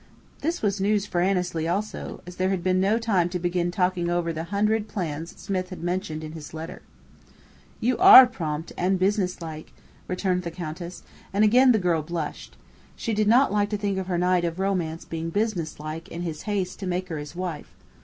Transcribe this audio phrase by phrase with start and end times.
[0.39, 4.09] (This was news for Annesley also, as there had been no time to begin talking
[4.09, 6.81] over the "hundred plans" Smith had mentioned in his letter.)
[7.79, 9.71] "You are prompt and businesslike!"
[10.07, 12.57] returned the Countess, and again the girl blushed.
[12.95, 16.41] She did not like to think of her knight of romance being "businesslike" in his
[16.49, 17.69] haste to make her his wife.